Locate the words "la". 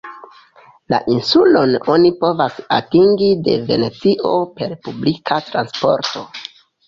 0.93-0.99